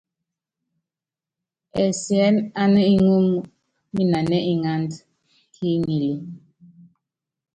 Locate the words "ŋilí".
5.85-6.11